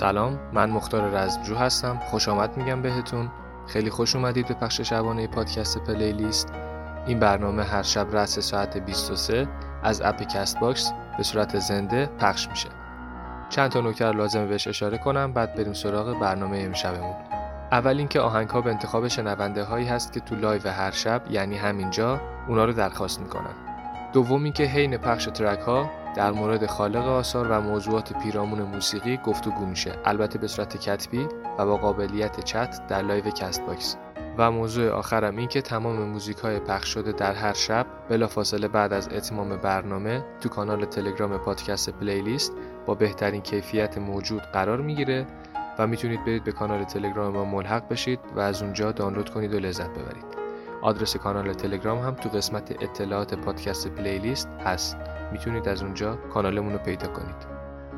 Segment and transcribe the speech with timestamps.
[0.00, 1.98] سلام من مختار رزمجو هستم.
[1.98, 3.30] خوش آمد میگم بهتون.
[3.66, 6.52] خیلی خوش اومدید به پخش شبانه پادکست پلیلیست.
[7.06, 9.48] این برنامه هر شب رأس ساعت 23
[9.82, 12.68] از اپ کست باکس به صورت زنده پخش میشه.
[13.48, 17.14] چند تا نکته لازمه بهش اشاره کنم بعد بریم سراغ برنامه امشبمون.
[17.72, 21.56] اول اینکه آهنگ ها به انتخاب شنونده هایی هست که تو live هر شب یعنی
[21.56, 23.54] همینجا اونا رو درخواست می‌کنن.
[24.12, 29.66] دوم اینکه حین پخش track ها در مورد خالق آثار و موضوعات پیرامون موسیقی گفتگو
[29.66, 29.92] میشه.
[30.04, 31.28] البته به صورت کتبی
[31.58, 33.96] و با قابلیت چت در live کست باکس.
[34.38, 38.92] و موضوع آخرم این که تمام موزیک های پخش شده در هر شب بلافاصله بعد
[38.92, 42.52] از اتمام برنامه تو کانال تلگرام پادکست پلیلیست
[42.86, 45.26] با بهترین کیفیت موجود قرار می‌گیره
[45.78, 49.58] و می‌تونید برید به کانال تلگرام ما ملحق بشید و از اونجا دانلود کنید و
[49.58, 50.24] لذت ببرید.
[50.82, 54.96] آدرس کانال تلگرام هم تو قسمت اطلاعات پادکست پلیلیست هست.
[55.32, 57.46] می‌تونید از اونجا کانالمون رو پیدا کنید.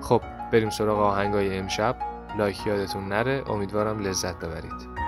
[0.00, 1.97] خب بریم سراغ آهنگای امشب.
[2.39, 3.42] لایک یادتون نره.
[3.47, 5.02] امیدوارم لذت ببرید.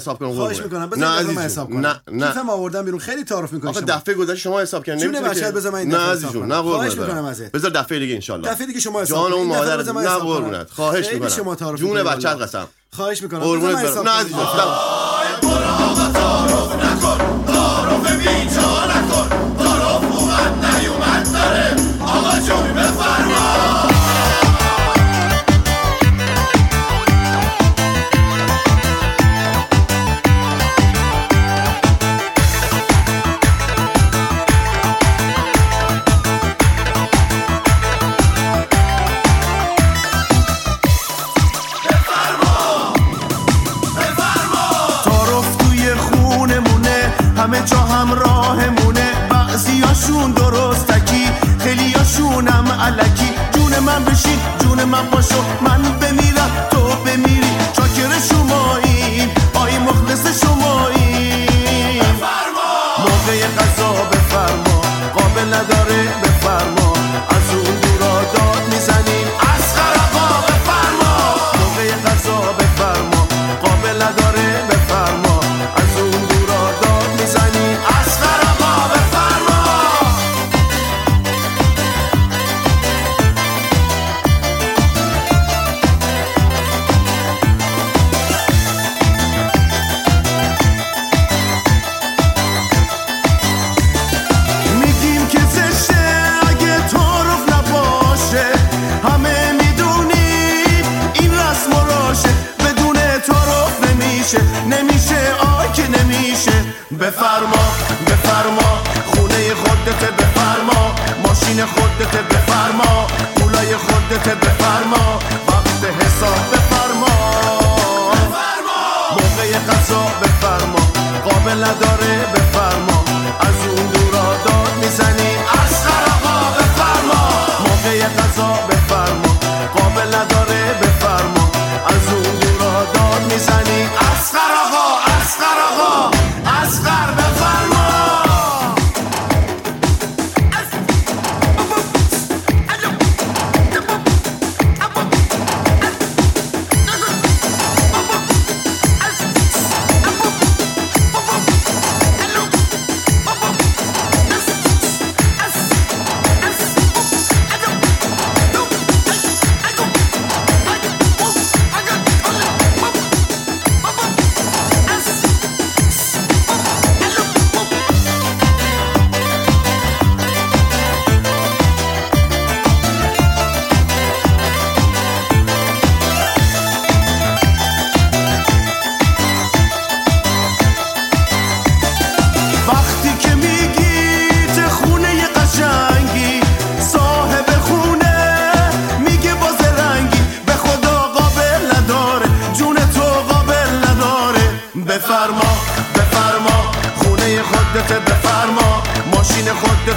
[0.00, 1.68] حساب کنم خواهش می‌کنم بذار نه من حساب.
[1.70, 5.02] کنم نه نه کیفم آوردم بیرون خیلی تعارف می‌کنی آخه دفعه گذشته شما حساب کردین
[5.02, 6.52] جون نمی‌تونه بچه که- بذار من این نه دفعه عزیز حساب جون کنم.
[6.52, 6.96] نه خواهش.
[6.96, 7.52] می‌کنم ازت.
[7.52, 9.32] بذار دفعه دیگه ان دفعه دیگه شما حساب جان.
[9.32, 10.08] اون مادر نه.
[10.18, 12.26] قربونت خواهش می‌کنم شما تعارف جون بچت.
[12.26, 15.09] قسم خواهش می‌کنم قربونت نه کنم.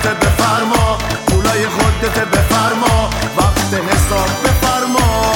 [0.03, 0.97] خودت بفرما.
[1.27, 3.09] پولای خودت بفرما.
[3.38, 5.31] وقت حساب بفرما.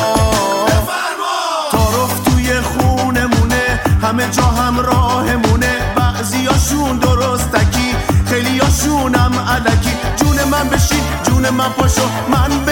[1.71, 3.79] تعارف توی خونمونه.
[4.01, 7.95] همه جا هم راهمونه بعضیاشون درستکی.
[8.29, 9.93] خیلی هاشونم علکی.
[10.15, 11.03] جون من بشین.
[11.23, 12.01] جون من پاشو.
[12.29, 12.65] من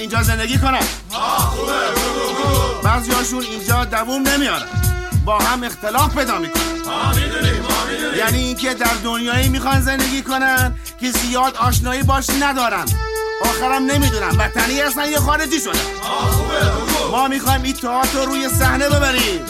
[0.00, 0.82] اینجا زندگی کنن.
[2.82, 4.66] بعضی هاشون اینجا دووم نمیارن.
[5.24, 6.62] با هم اختلاف پیدا می‌کنن.
[8.16, 12.84] یعنی اینکه در دنیایی می‌خوان زندگی کنن که زیاد آشنایی باش ندارن.
[13.42, 15.80] آخرم نمی‌دونم وطنی هستن یا خارجی شدن
[17.10, 17.76] ما می‌خوایم این
[18.14, 19.40] رو روی صحنه ببریم.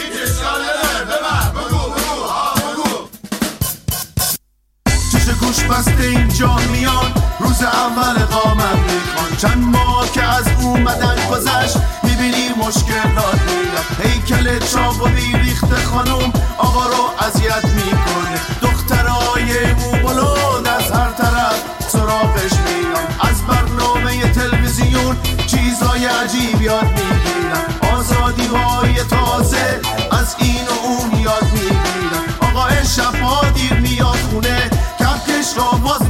[5.13, 9.37] چش گوش بسته اینجا میان روز اول قامت می‌خوان.
[9.39, 13.87] چند ماه که از اومدن گذشت می‌بینی مشکلات میاد.
[14.03, 18.41] هیکل چاق و بیریخت خانم آقا رو اذیت می‌کنه.
[18.63, 21.55] دخترای مو بلند از هر طرف
[21.89, 25.17] سراغش میان از برنامه تلویزیون
[25.47, 27.95] چیزای عجیب یاد می‌گیرن.
[27.97, 29.81] آزادی های تازه
[30.13, 32.25] از این و اون یاد می‌گیرن.
[32.41, 34.71] آقا شبها دیر میاد خونه
[35.01, 36.10] کپکش را باز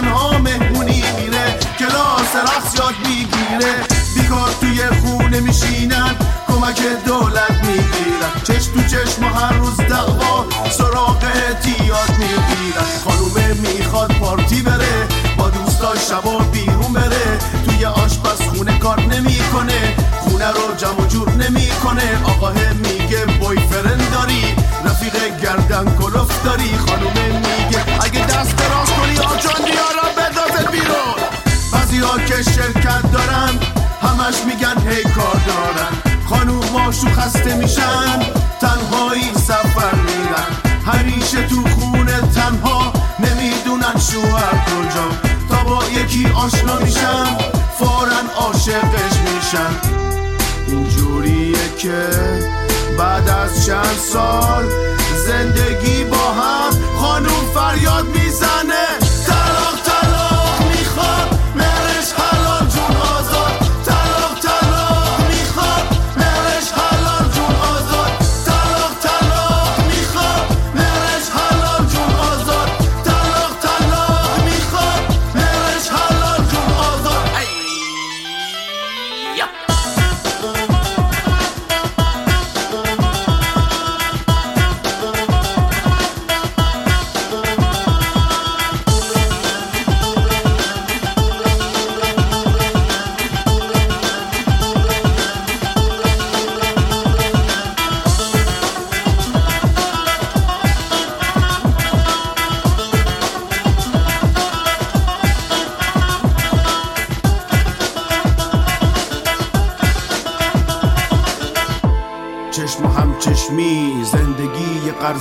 [0.00, 3.74] تنها مهمونی میره کلاس رقص یاد می‌گیره.
[4.14, 6.14] بیکار توی خونه میشینن
[6.48, 8.32] کمک دولت می‌گیرن.
[8.44, 12.84] چشم تو چشم هر روز دعوا سراغ احتیاط می‌گیرن.
[13.04, 15.08] خانومه می‌خواد پارتی بره
[15.38, 17.38] با دوستاش شبا بیرون بره.
[17.64, 22.24] توی آشپزخونه کار نمی‌کنه خونه رو جمع جور نمی‌کنه.
[22.24, 22.99] آقاه میگه
[34.30, 36.16] همش میگن هی کار دارن.
[36.28, 38.18] خانوماشو خسته میشن
[38.60, 40.50] تنهایی سفر میرن.
[40.86, 45.08] همیشه تو خونه تنها نمی‌دونن شوهر کجا.
[45.50, 47.36] تا با یکی آشنا میشن
[47.78, 49.74] فورا عاشقش میشن.
[50.66, 52.08] اینجوریه که
[52.98, 54.64] بعد از چند سال
[55.26, 56.70] زندگی با هم
[57.00, 58.89] خانوم فریاد می‌زنه.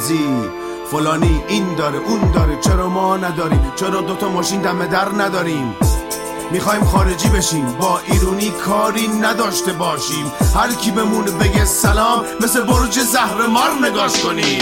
[0.10, 0.50] قرضی
[0.92, 2.58] فلانی این داره اون داره.
[2.62, 5.76] چرا ما نداریم؟ چرا دوتا ماشین دم در نداریم؟
[6.52, 7.66] می‌خوایم خارجی بشیم.
[7.66, 10.32] با ایرونی کاری نداشته باشیم.
[10.56, 14.62] هر کی بمونه بگه سلام مثل برج زهر مار نگاش کنیم.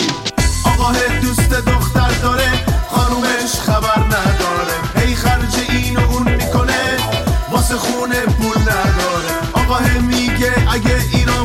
[0.65, 4.77] آقاه دوست دختر داره خانومش خبر نداره.
[4.95, 6.97] هی خرج این و اون می‌کنه
[7.51, 9.33] واسه خونه پول نداره.
[9.53, 11.36] آقاه میگه اگه ایران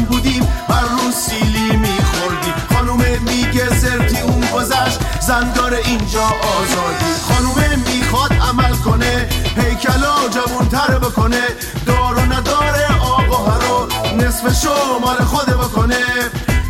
[5.26, 7.12] زن داره اینجا آزادی.
[7.28, 11.42] خانومه می‌خواد عمل کنه هیکلا جوون تر بکنه.
[11.86, 14.66] دار و نداره آقا رو نصف
[15.00, 16.04] مال خود بکنه.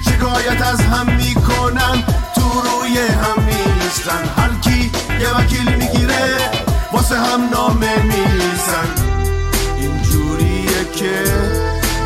[0.04, 2.02] شکایت از هم می‌کنن
[2.34, 4.90] تو روی هم میستن هر کی
[5.20, 6.50] یه وکیل می‌گیره
[6.92, 8.88] واسه هم نامه میریزن.
[9.76, 11.24] اینجوریه که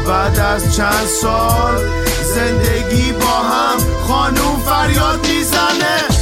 [0.08, 1.80] بعد از چند سال
[2.34, 6.15] زندگی با هم خانوم فریاد می‌زنه.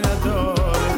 [0.00, 0.90] نداره.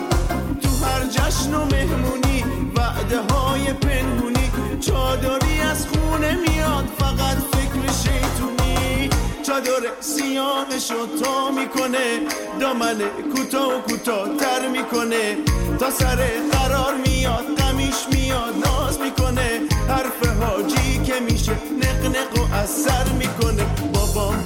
[0.62, 2.44] تو هر جشن و مهمونی
[2.76, 4.50] وعده های پنهونی.
[4.80, 9.10] چادری از خونه میاد فقط فکر شیطونی.
[9.46, 12.20] چادر سیاهشو تا می‌کنه
[12.60, 12.96] دامن
[13.36, 14.28] کوتاه و کوتاه
[14.72, 15.36] می‌کنه.
[15.80, 16.16] تا سر
[16.52, 19.60] قرار میاد قمیش میاد ناز می‌کنه.
[19.88, 23.64] حرف حاجی که میشه نق نق و از سر می‌کنه.
[23.92, 24.44] بابام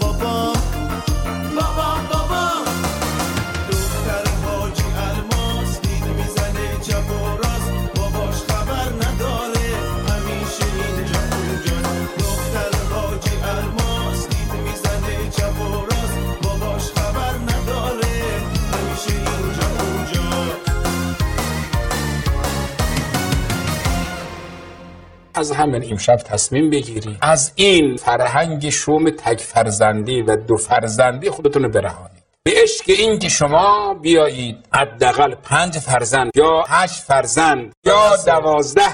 [25.37, 27.19] از همین امشب تصمیم بگیری.
[27.23, 32.17] از این فرهنگ شوم تک فرزندی و دو فرزندی خودتون رو برهانید.
[32.43, 38.91] به عشق این که شما بیایید حداقل پنج فرزند یا هشت فرزند یا دوازده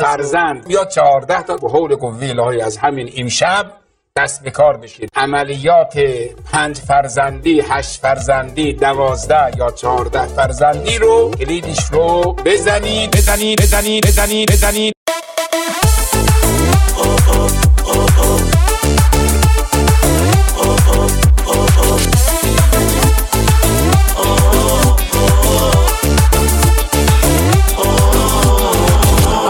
[0.00, 3.66] فرزند یا چهارده تا به حول قوه از همین امشب
[4.18, 5.08] دست به کار بشید.
[5.16, 5.98] عملیات
[6.52, 14.52] پنج فرزندی هشت فرزندی دوازده یا چهارده فرزندی رو کلیدش رو بزنید بزنید بزنید بزنید
[14.52, 14.93] بزنید.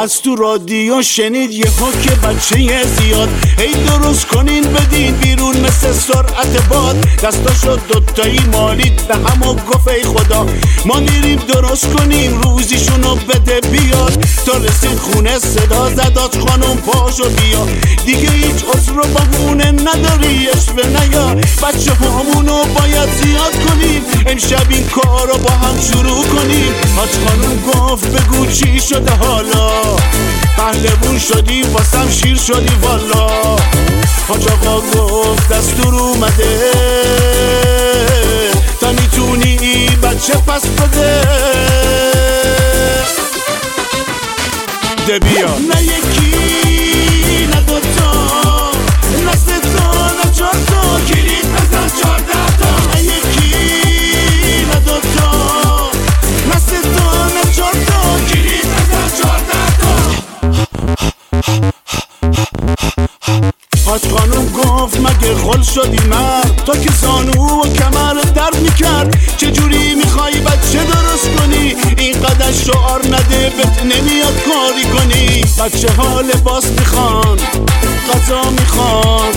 [0.05, 1.65] از تو رادیو شنید یه
[2.03, 3.29] که بچه زیاد.
[3.59, 6.97] هی درست کنین بدین بیرون مثل سرعت باد.
[7.23, 9.57] دستاشو دوتایی مالید به هم و
[10.15, 10.47] خدا.
[10.85, 14.25] ما میریم درست کنیم روزیشونو بده بیاد.
[14.47, 17.67] تا رسید خونه صدا زدات خانم پاشو بیا.
[18.07, 21.35] دیگه هیچ عذر و بهونه نداری اشوه نیا.
[21.35, 24.03] بچه همونو باید زیاد کنیم.
[24.27, 26.73] امشب این کار رو با هم شروع کنیم.
[26.97, 29.94] حاج خانم گفت بگو چی شده حالا.
[30.57, 33.57] پهلوون شدی واسم شیر شدی والا.
[34.29, 36.71] حاج آقا گفت دستور اومده.
[38.81, 41.21] تا می‌تونی بچه پس بده.
[45.07, 46.14] ده بیا نه یکی
[63.87, 69.17] حاج خانوم گفت مگه خل شدی مرد؟ تا که زانو و کمر درد می‌کرد.
[69.37, 75.45] چجوری می‌خوای بچه درست کنی؟ اینقدر شعار نده بهت نمیاد کاری کنی.
[75.59, 77.39] بچه ها لباس می‌خوان
[78.13, 79.33] غذا می‌خوان.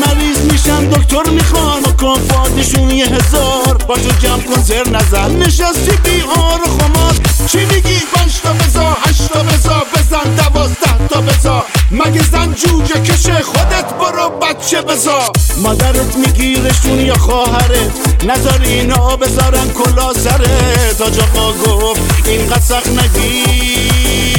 [0.00, 1.82] مریض میشن دکتر می‌خوان.
[1.82, 3.76] و کافاتشون یه هزار.
[3.88, 7.14] باشو جمع کن زر نزن نشستی بیار و خمار.
[7.52, 13.00] چی میگی؟ پنج تا بزا هشت تا بزا بزن دوازده تا بزا مگه زن جوجه
[13.00, 18.24] کشه خودت برو بچه بزا مادرت میگیرشون یا خواهرت.
[18.24, 21.00] نذار اینا بذارن کلا سرت.
[21.00, 24.36] آقا گفت اینقدر سخت نگیر.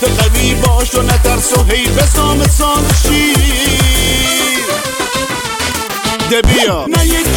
[0.00, 3.36] تو قوی باش و نترس و هی بزا مثال شیر
[6.30, 6.86] ده بیا.
[6.88, 7.35] نه یکی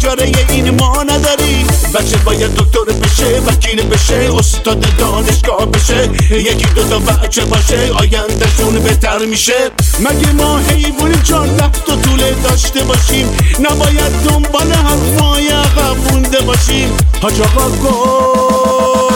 [0.00, 6.08] اجاره این ما نداری؟ بچه باید دکتر بشه وکیل بشه استاد دانشگاه بشه.
[6.30, 9.70] یکی دوتا بچه باشه آیندهشون بهتر میشه.
[10.00, 13.28] مگه ما حیوان چهارده تا طوله داشته باشیم؟
[13.60, 16.96] نباید دنبال حرفای عقب مونده باشیم.
[17.22, 19.09] حاج آقا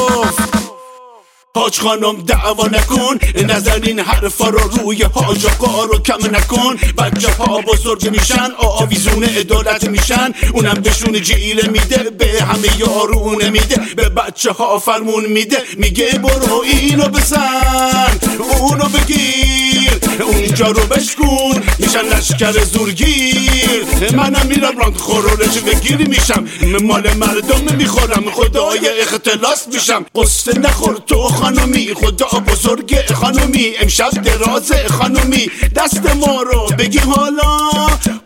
[1.64, 3.18] حاج خانم دعوا نکن.
[3.48, 6.76] نزن این حرفا رو روی حاج آقا رو کم نکن.
[6.98, 10.34] بچه ها بزرگ میشن آویزون ادارت میشن.
[10.52, 13.76] اونم بهشون جیره میده به همه یارونه میده.
[13.96, 18.18] به بچه ها فرمون میده میگه برو اینو بزن
[18.60, 20.00] اونو بگیر.
[20.20, 21.62] اونجا رو بشکون
[21.94, 23.84] میشن لشکر زورگیر.
[24.16, 26.44] منم میرم راند خورورش بگیر میشم.
[26.82, 30.04] مال مردم می‌خورم خدای اختلاس میشم.
[30.14, 33.72] قصه نخور تو خانومی خدا بزرگ خانومی.
[33.80, 35.50] امشب دراز خانومی.
[35.76, 37.58] دست ما رو بگی حالا.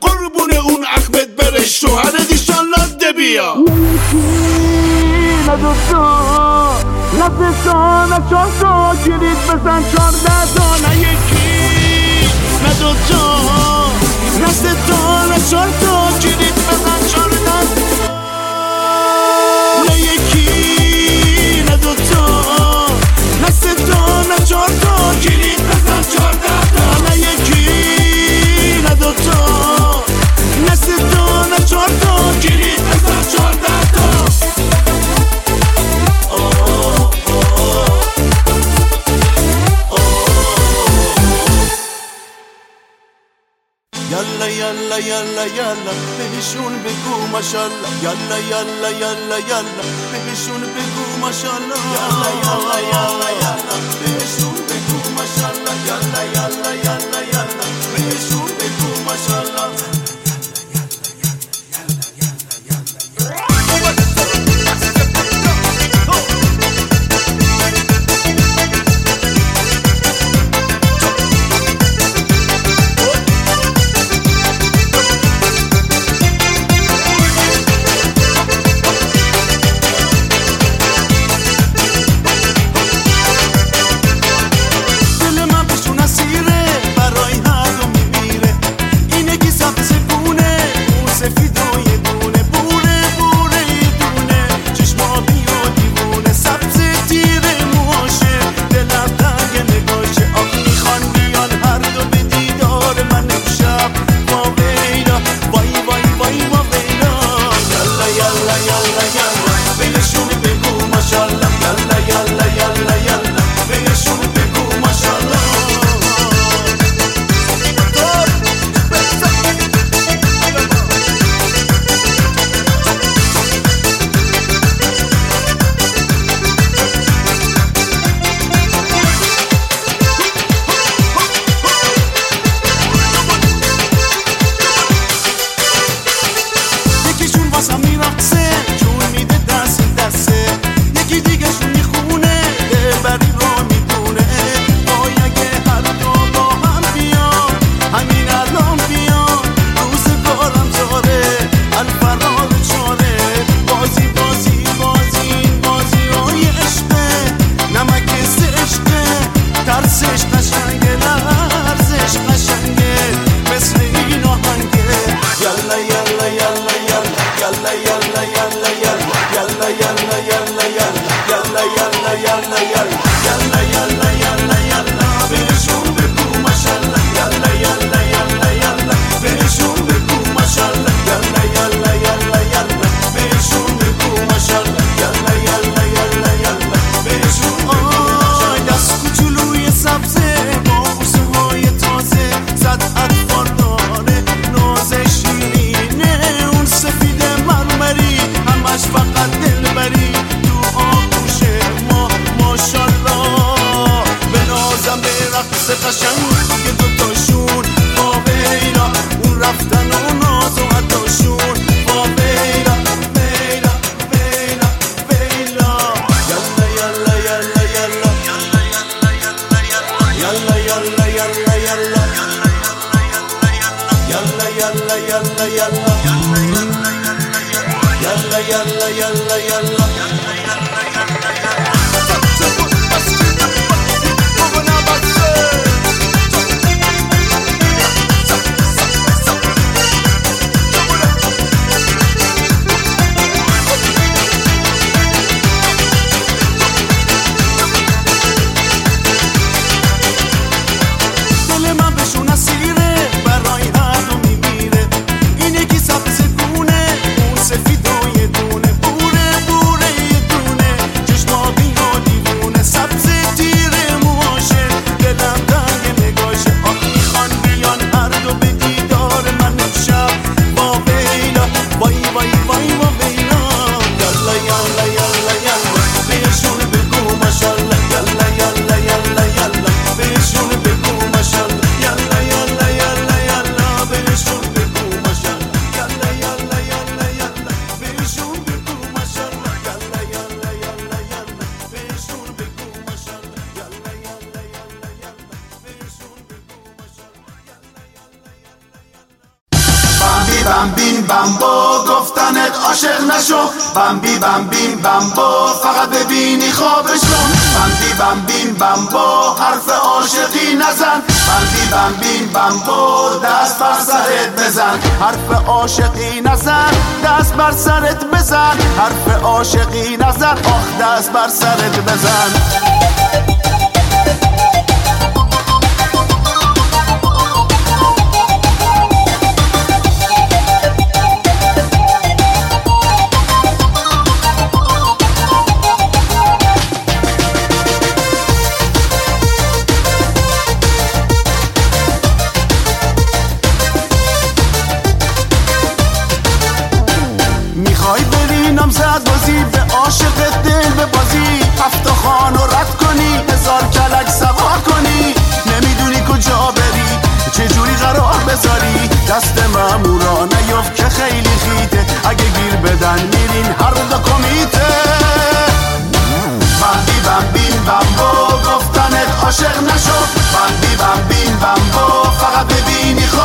[0.00, 3.54] قربون اون احمد بره شوهر دیشالله ده بیا.
[9.48, 10.76] بزن چارده تا.
[10.76, 11.57] نه یکی.
[12.62, 13.24] نه دوتا
[14.40, 16.07] نه سه تا نه چهار تا
[44.97, 52.29] یالا یالا یالا یالا بهشون بگو ماشاءالله یالا یالا یالا یالا بهشون بگو ماشاءالله یالا
[52.45, 56.66] یالا یالا یالا بهشون بگو ماشاءالله یالا یالا یالا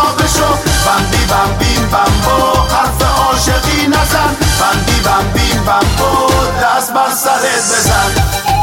[0.03, 0.47] خوابشو
[0.85, 4.35] بمبی بمبین بمبو حرف عاشقی نزن.
[4.59, 6.27] بمبی بمبین بمبو
[6.63, 8.62] دست بر سرت بزن.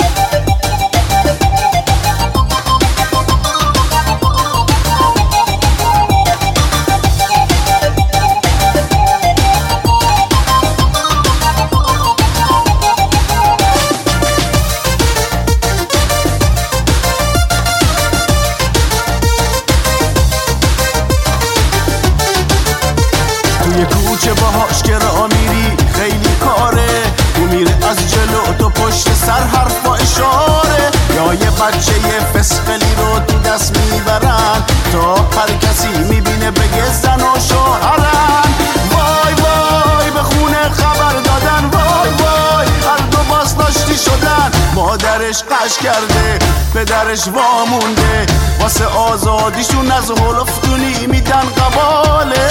[45.71, 46.39] قش کرده
[46.75, 48.27] پدرش وامونده.
[48.61, 52.49] واسه آزادیشون از هلفتونی میدن قباله.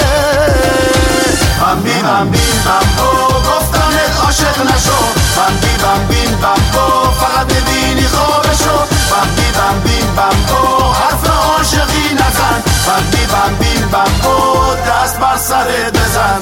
[1.60, 5.00] بمبی بمبین بمبو گفتنت عاشق نشو.
[5.36, 8.78] بمبی بمبین بمبو فقط ببینی خوابشو.
[9.10, 12.62] بمبی بمبین بمبو حرف عاشقی نزن.
[12.86, 16.40] بمبی بمبین بمبو دست بر سرت بزن.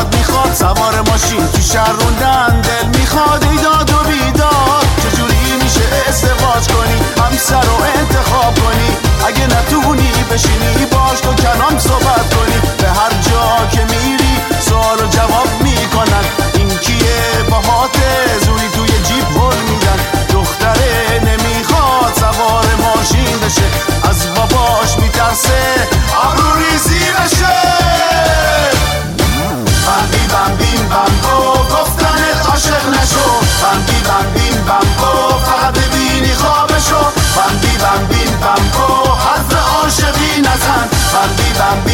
[0.00, 1.48] جرأت می‌خواد سوار ماشین.
[1.52, 4.84] تو شهر روندن دل می‌خواد ای داد و بیداد.
[5.02, 8.90] چجوری میشه ازدواج کنی؟ همسر رو انتخاب کنی؟
[9.26, 12.60] اگه نتونی بشینی باش تو کلام صحبت کنی.
[12.78, 14.19] به هر جا که میری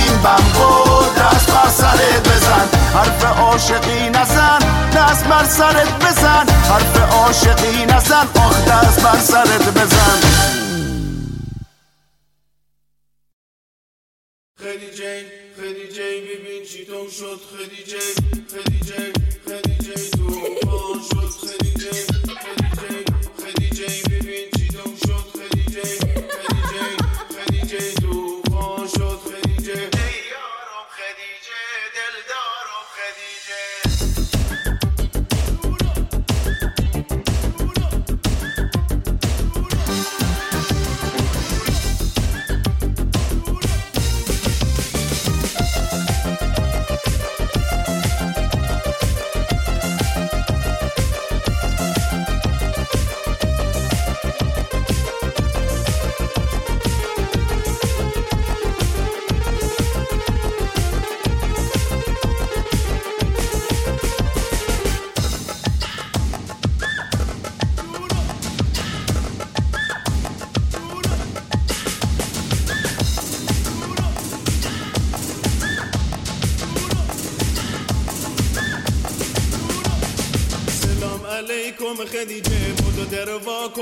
[0.06, 2.68] بمبین بمبو دست بر سرت بزن.
[2.94, 4.58] حرف عاشقی نزن
[4.96, 6.46] دست بر سرت بزن.
[6.48, 10.20] حرف عاشقی نزن آخ دست بر سرت بزن.
[14.58, 15.24] خدی جین
[15.56, 17.40] خدی جین ببین چی تو شد.
[17.50, 19.12] خدی جین خدی جین
[19.46, 21.46] خدی جین تو شد.
[21.46, 21.66] خدی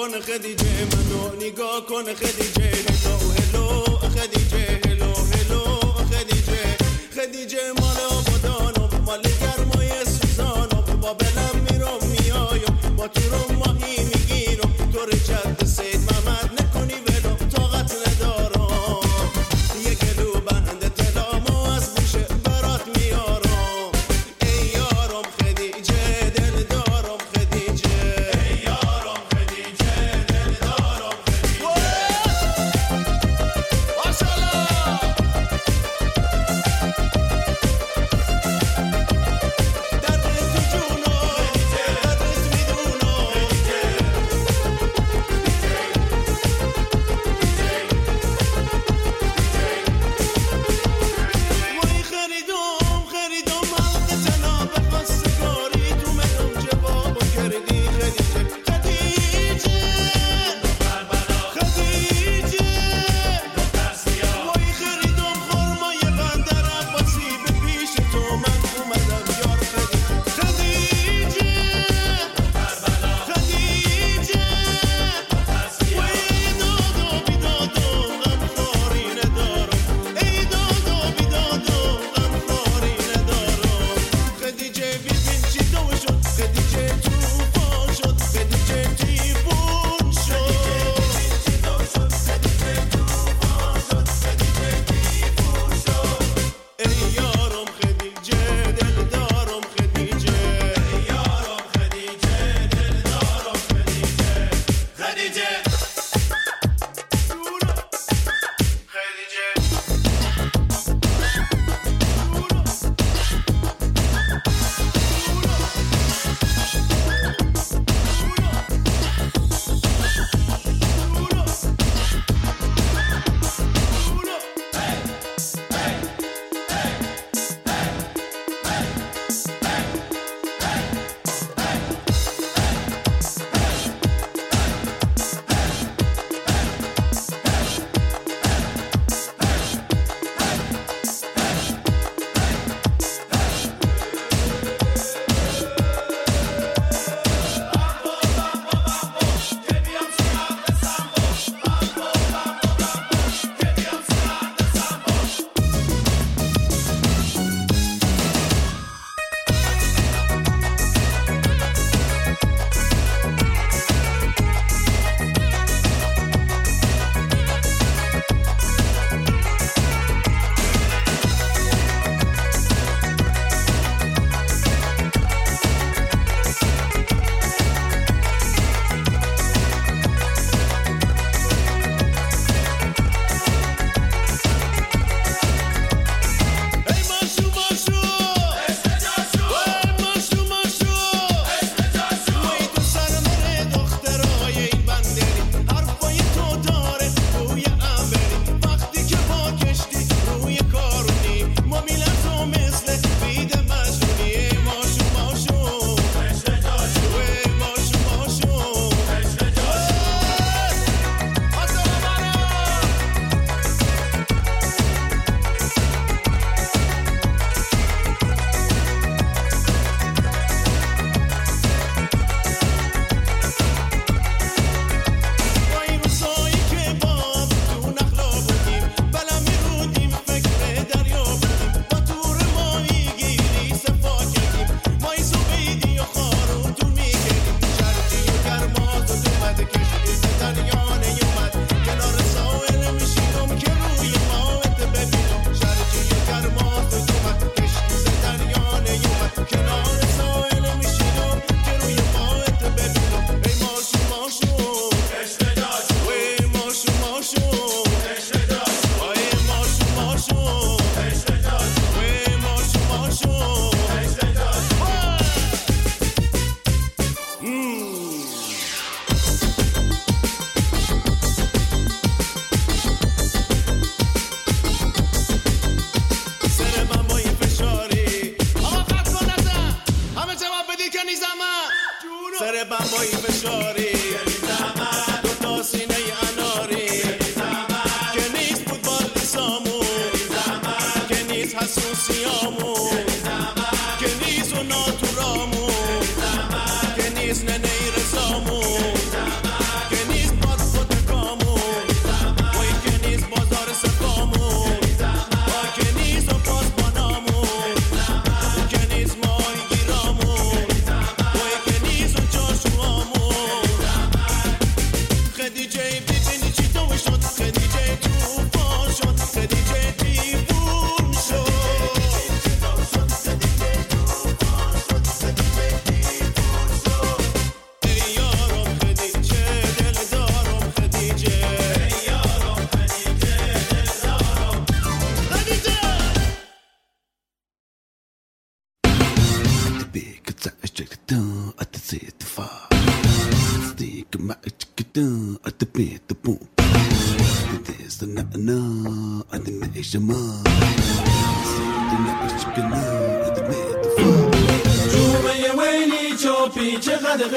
[0.05, 2.54] کن خدیجه منو نگاه کن خدیجه.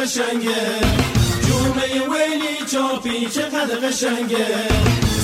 [0.07, 0.65] قشنگه.
[1.47, 4.47] جمعه ویلی چاپی چقدر قشنگه.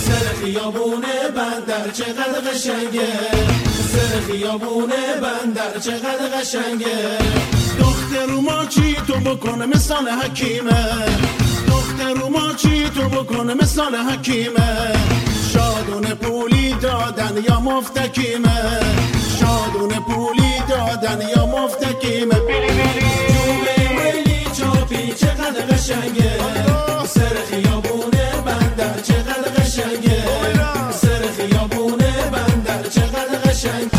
[0.06, 3.08] سر خیابونه بندر چقدر قشنگه.
[3.94, 7.18] سر خیابونه بندر چقدر قشنگه.
[7.80, 10.86] دختر ما چی تو بکنه مثال حکیمه؟
[11.68, 14.94] دختر ما چی تو بکنه مثال حکیمه؟
[15.54, 18.80] شادون پولی دادن یا مفتکیمه؟
[19.40, 23.14] شادون پولی دادن یا مفتکیمه؟ بیلی بیلی
[25.44, 26.32] چه قشنگه؟
[27.08, 30.24] سرخیابونه خیابونه بندر چقدر قشنگه؟
[30.92, 33.93] سرخیابونه خیابونه بندر چقدر قشنگه؟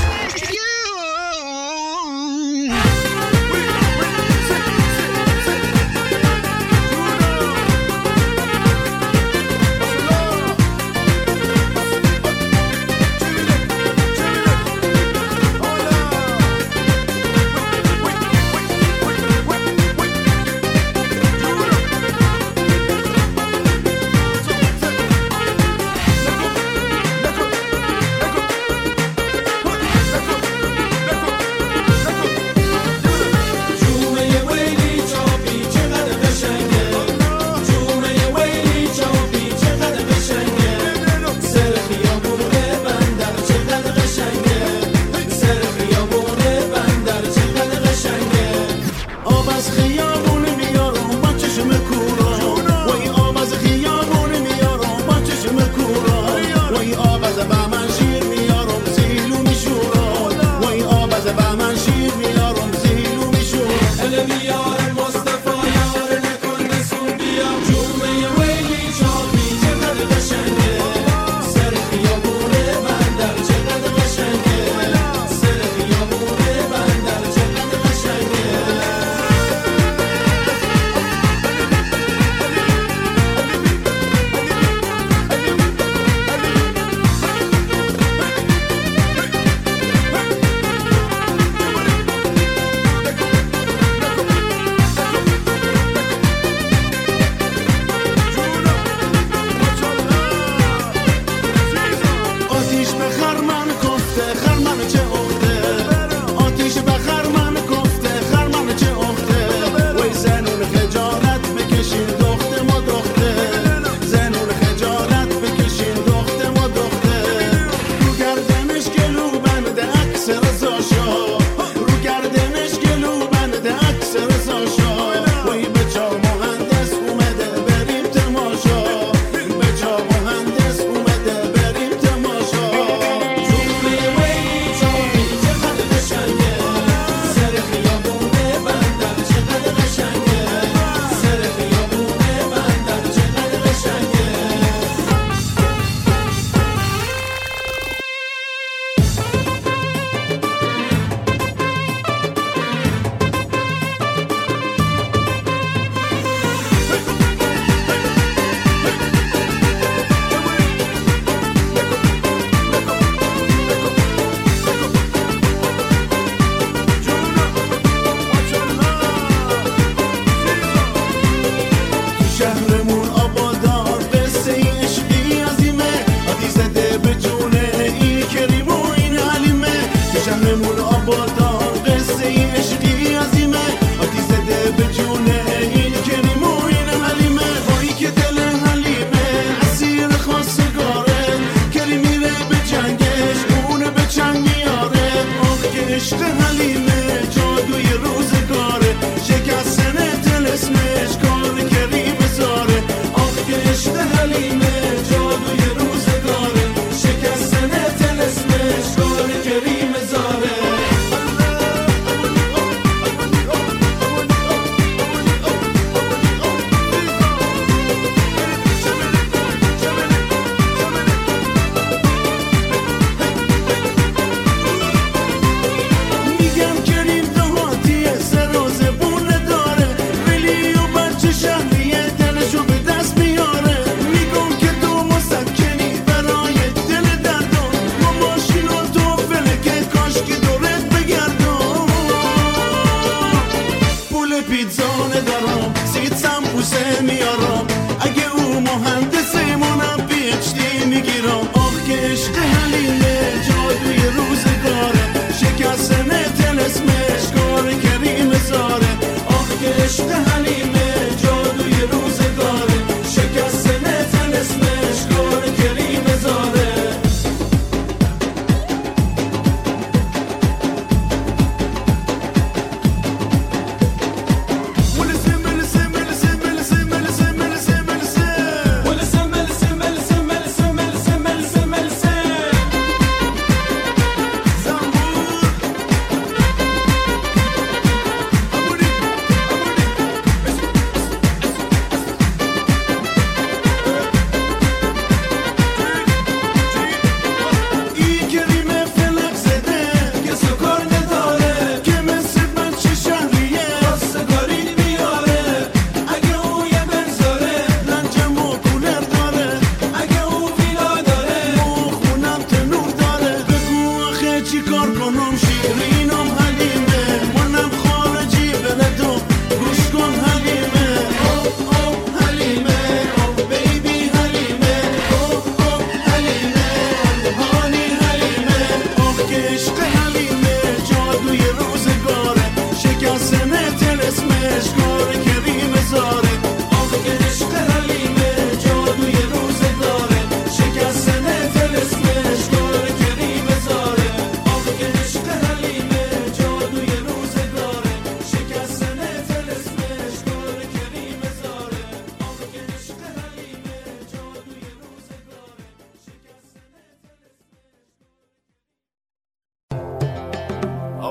[196.05, 196.94] işte halime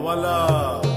[0.03, 0.92] Awala.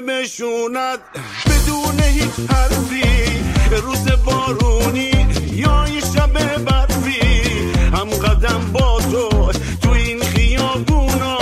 [0.00, 0.98] بشوند
[1.46, 3.02] بدون هیچ حرفی
[3.82, 6.32] روز بارونی یا یه شب
[6.64, 7.20] برفی.
[7.92, 11.38] هم قدم با تو تو این خیابونا.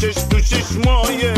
[0.00, 1.34] چش تو چشمایه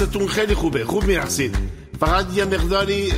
[0.00, 0.84] دستتون خیلی خوبه.
[0.84, 1.56] خوب میرقصید.
[2.00, 3.12] فقط یه مقداری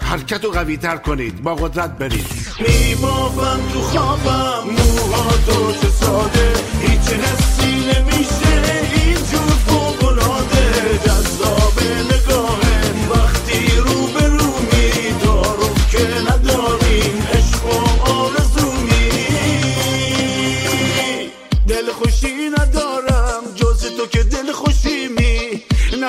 [0.00, 1.42] حرکت رو قوی تر کنید.
[1.42, 2.26] با قدرت برید.
[2.60, 4.70] میبافم تو خوابم.
[4.70, 8.82] موها تو ساده هیچ حسی نمیشه.
[8.94, 12.17] اینجور فوقلاده جذابه.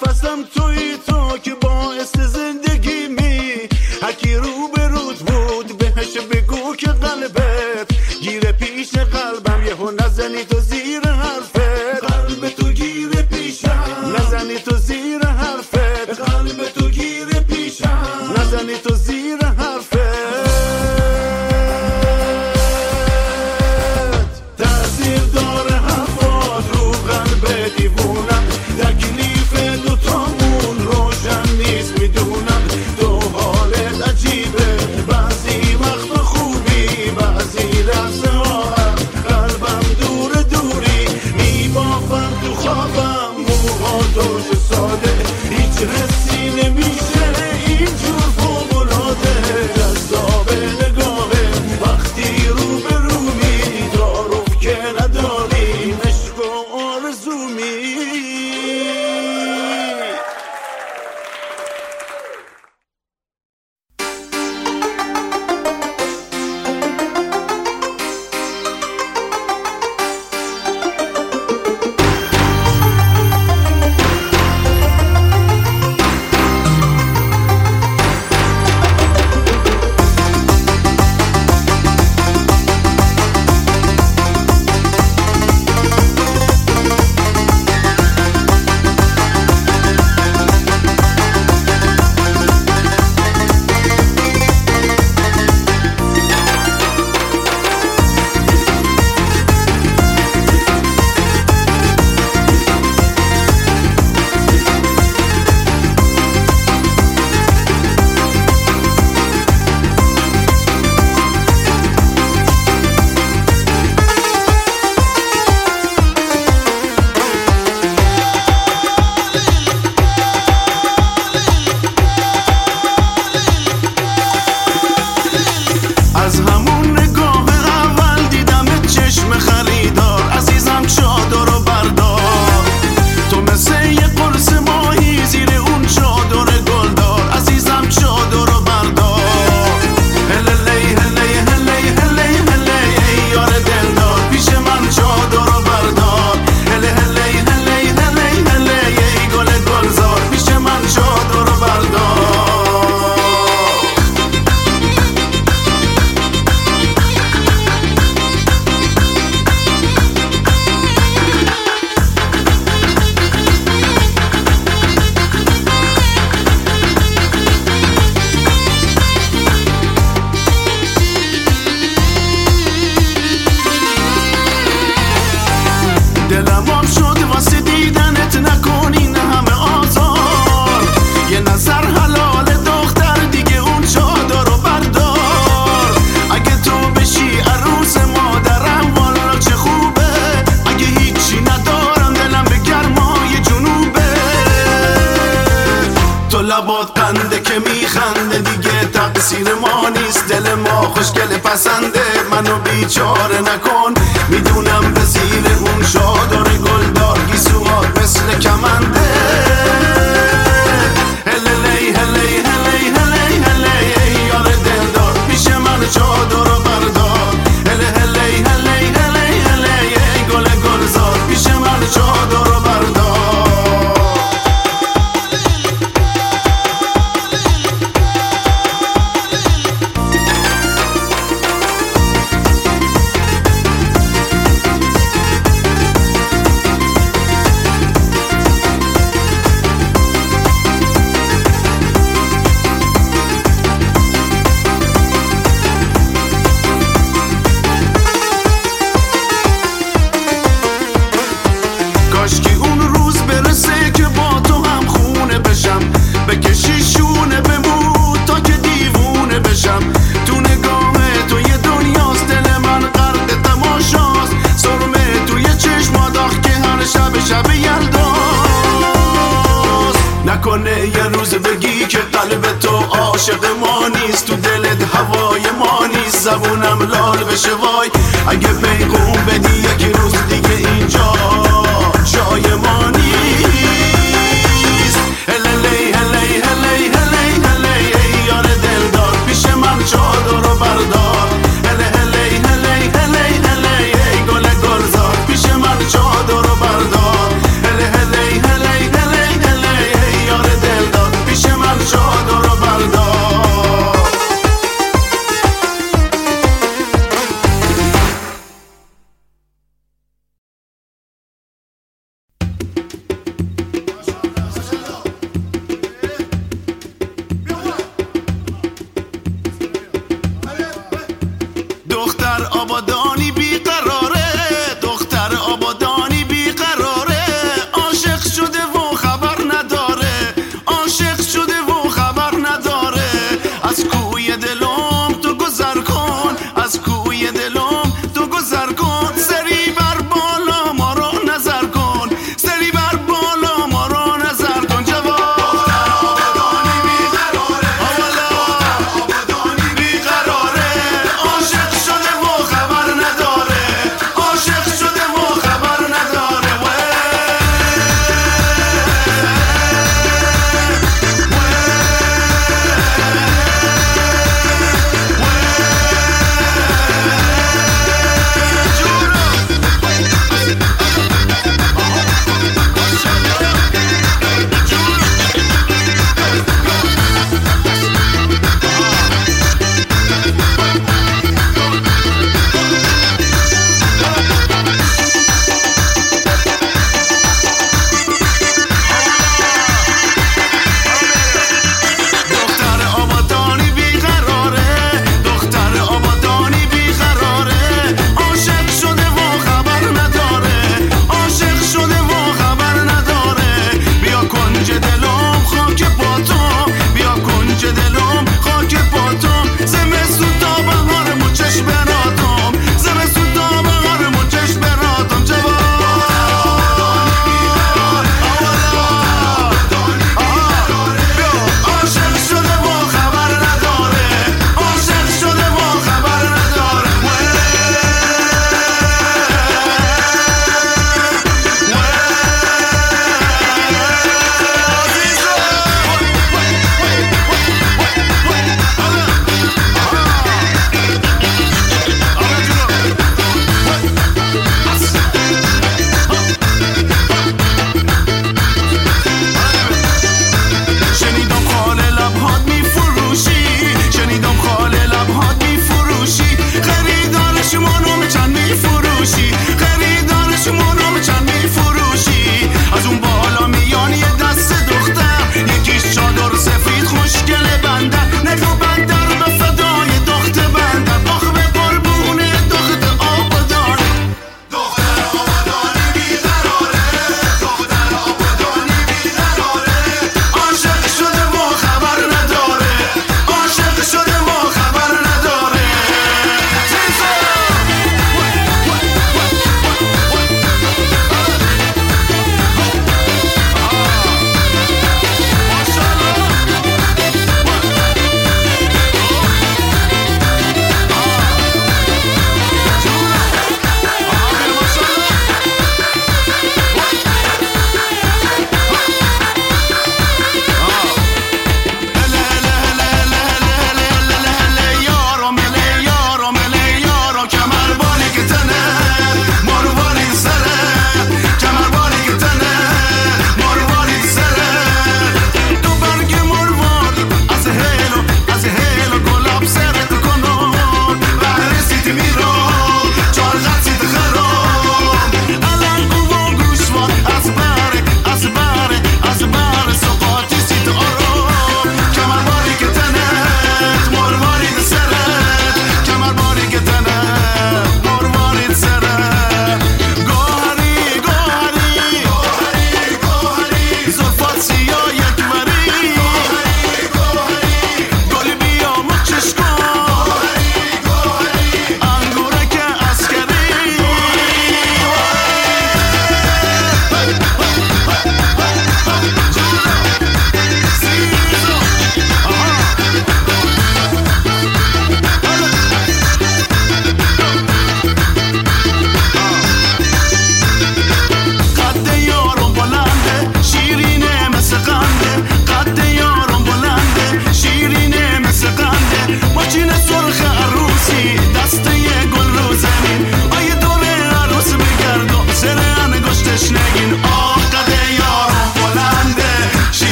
[0.00, 0.59] For some.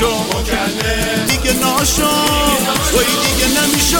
[0.00, 2.02] نمیشو دیگه ناشو
[2.92, 3.98] وای دیگه نمیشو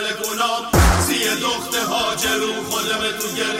[0.00, 0.64] گلال گنام
[1.00, 3.59] سی دخت هاجرون خودم تو گل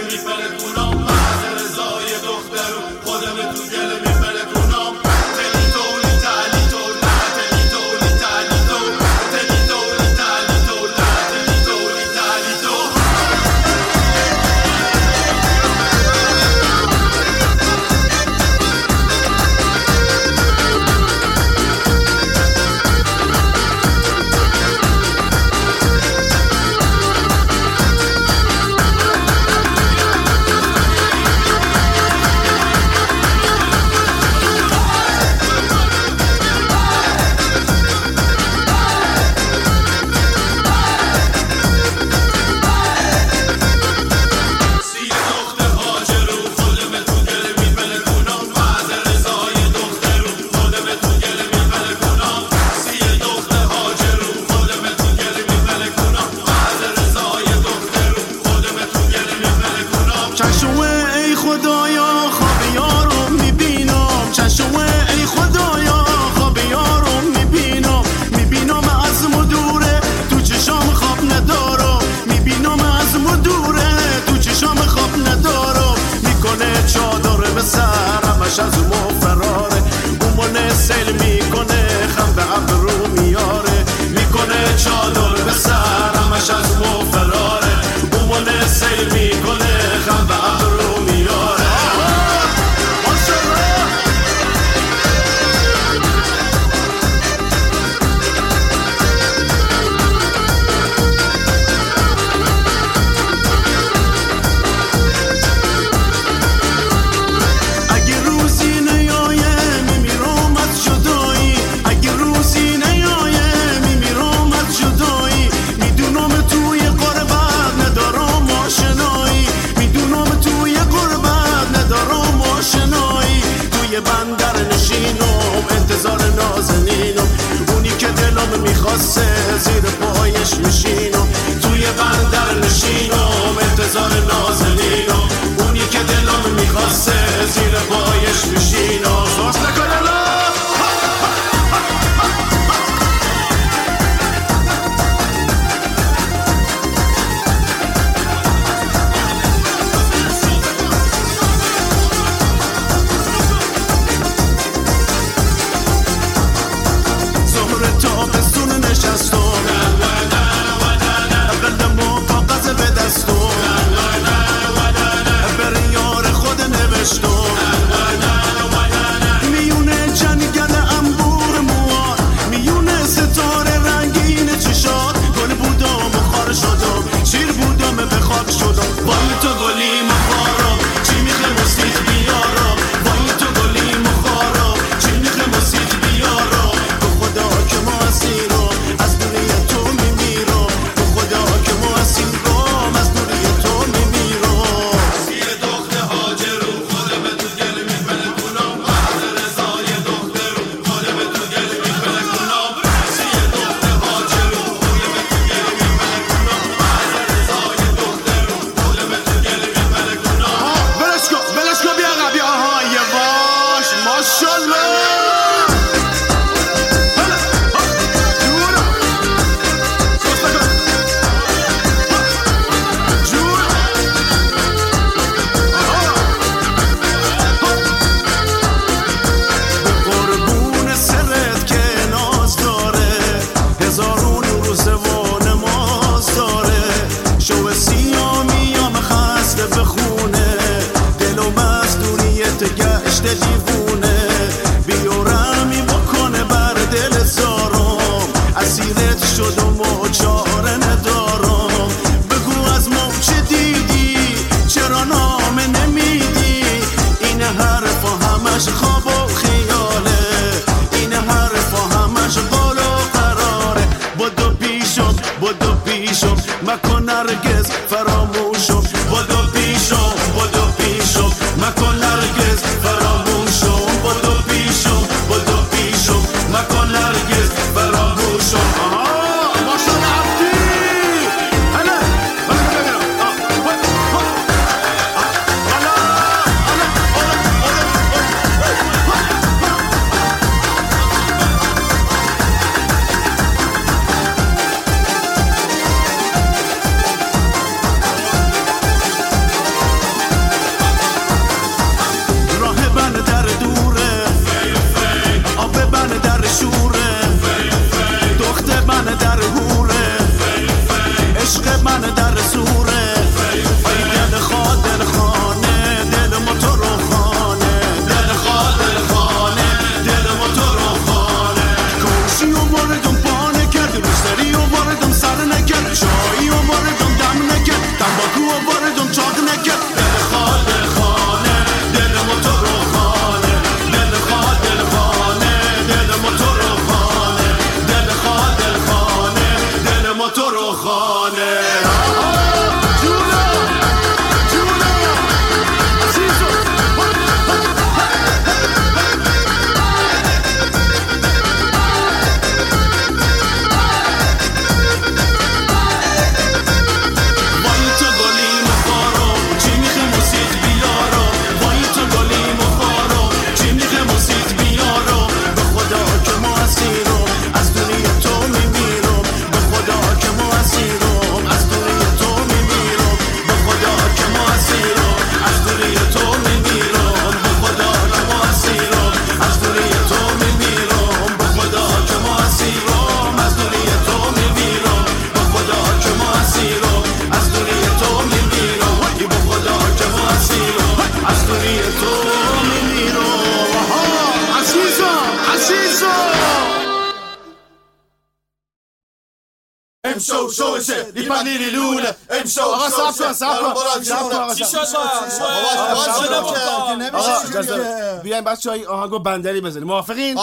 [408.51, 409.87] بچه های آهنگو بندری بزنیم.
[409.87, 410.39] موافقین؟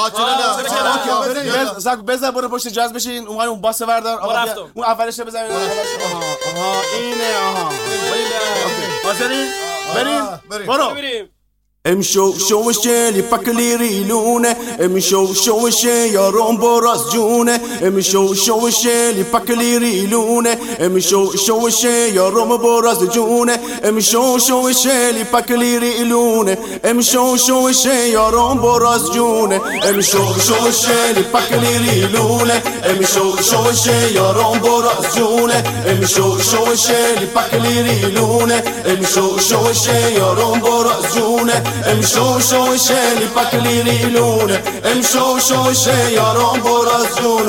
[2.07, 3.27] بزن برو پشت جاز بشین.
[3.27, 4.21] اون اون باس بردار
[4.73, 5.51] اون اولش بزنیم.
[5.51, 7.69] آها اینه آها.
[9.19, 9.47] بریم.
[9.95, 10.67] بریم؟ بریم.
[10.67, 11.27] برو.
[11.87, 18.69] امشو شو شي لي باكلي ريلونه امشو شو شي يا رومبو راس جونة امشو شو
[18.69, 25.23] شي لي باكلي ريلونه امشو شو شي يا رومبو راس جونة امشو شو شي لي
[25.33, 32.61] باكلي ريلونه امشو شو شي يا رومبو راس جونة امشو شو شي لي باكلي ريلونه
[32.91, 39.73] امشو شو شي يا رومبو راس جونة امشو شو شي لي باكلي ريلونه امشو شو
[39.73, 44.51] شي يا رومبو راس جونة امشوا شويشة لفكلي نيلون
[44.91, 47.47] امشوا شويشة يا رب ورزون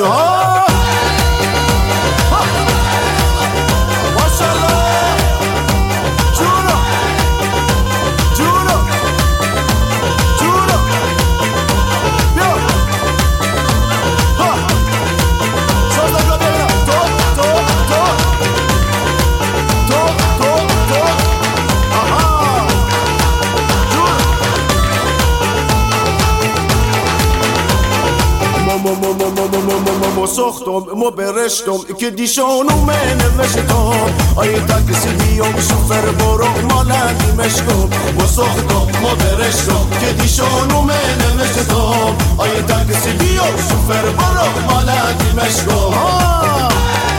[30.29, 31.77] سختم ما برشتم.
[31.99, 33.93] که دیشانو من نوشتم
[34.35, 37.89] آیا تاکسی میام شفر برو مالت مشکم.
[38.19, 39.87] ما سختم ما برشتم.
[40.01, 47.18] که دیشانو من نوشتم آیا تاکسی میام شفر برو مالت مشکم.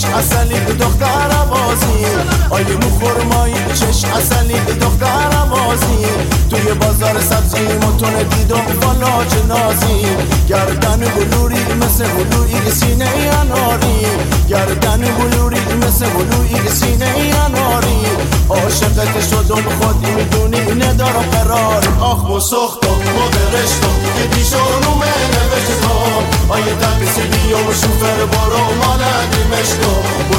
[0.00, 2.04] چش اصلی دختر بازی
[2.50, 6.06] آیه مخورمایی چش اصلی دختر بازی
[6.50, 10.06] توی بازار سبزی متون دیدم بالا نازی
[10.48, 13.10] گردن بلوری مثل بلوری سینه
[13.40, 14.06] اناری.
[14.48, 18.00] گردن بلوری مثل بلوری سینه اناری.
[18.48, 21.88] عاشقت شدم خود می‌دونی ندارم قرار.
[22.00, 24.56] آخ و سختم ما برشتم که
[25.00, 26.24] من نوشتم.
[26.48, 29.89] آیه تاکسی بیام شوفر برو مالندی مشتم.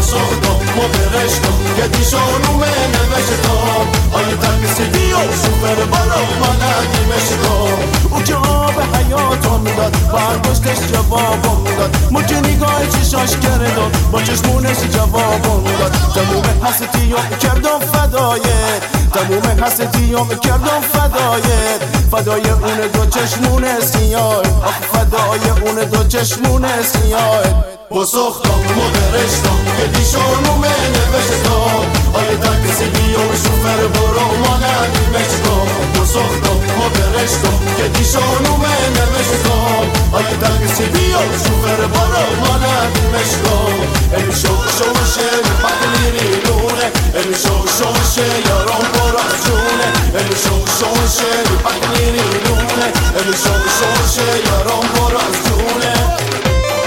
[0.02, 8.22] سختم ما برشتم که دیشانو من نوشتم آیه تاکسی بیام شوفر برو مالندی مشتم او
[8.24, 15.64] که آب حیاتم داد برداشتش جوابم داد ما که نگاه چشاش کردم با چشمونش جوابم
[15.80, 18.82] داد تموم حسیتیام کردم فدایت
[19.14, 27.81] تموم حسیتیام کردم فدایت فدای اون دو چشمون سیاه آخ فدای اون دو چشمون سیاه
[27.96, 35.68] بساختم مدرشتم که دیشانو به نوشتم آیا در کسی بیام شفر برو مانند مشتم
[36.02, 44.34] بساختم مدرشتم که دیشانو به نوشتم آیا در کسی بیام شفر برو مانند مشتم امی
[44.34, 45.30] شو شوشه
[45.64, 49.88] بدلیری لونه امی شو شوشه یارم برا جونه.
[50.20, 51.34] امی شو شوشه
[51.66, 52.88] بدلیری لونه
[53.20, 55.94] امی شو شوشه یارم برا جونه.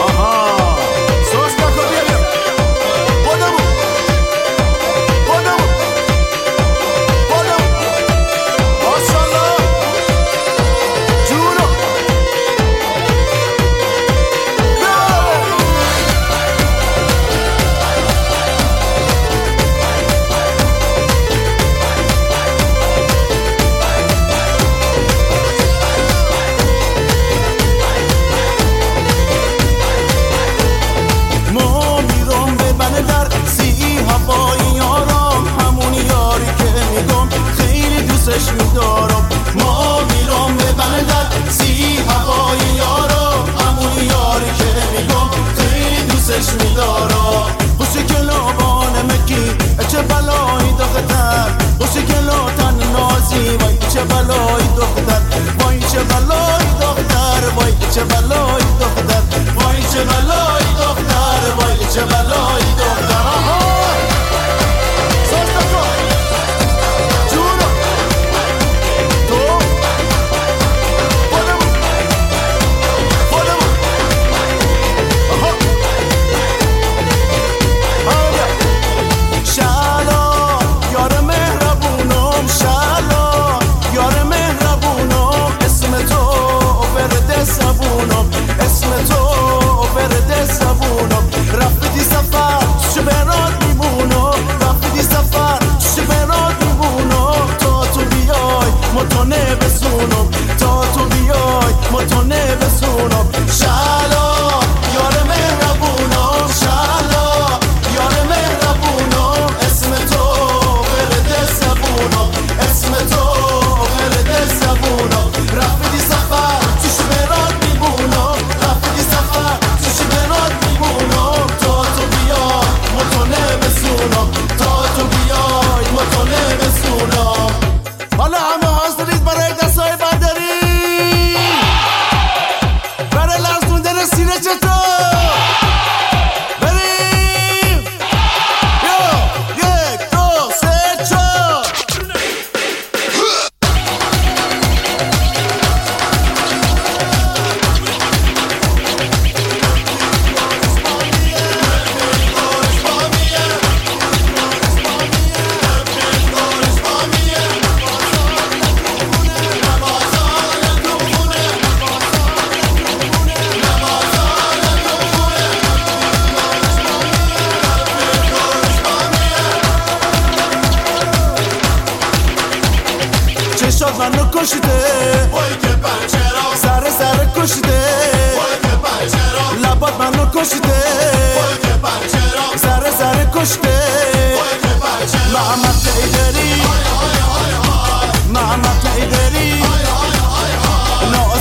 [0.00, 0.73] آها.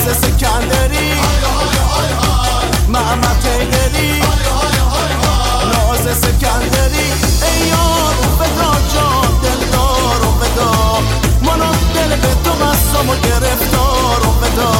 [0.05, 1.13] ناز سکندری
[2.87, 4.19] محمد تیدری
[5.73, 7.11] ناز سکندری
[7.43, 10.99] ای یار و فدا جان دلدار و فدا.
[11.41, 14.71] منو دل به تو بستم و گرفتار و فدا.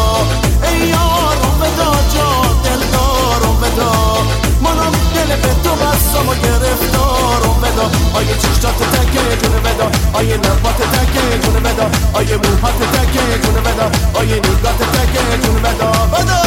[0.70, 4.18] ای یار و فدا جان دلدار و فدا.
[4.62, 6.93] منو دل به تو بستم و گرفتار
[7.42, 13.38] و فدا آیه چشتات تکه جون فدا آیه لبات تکه جون فدا آیه موهات تکه
[13.44, 16.44] جون فدا آیه نگات تکه جون فدا فدا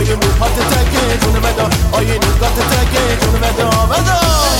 [0.00, 4.59] بدا آیه موهات تکه جون بدا آیه نگات تکه جون بدا بدا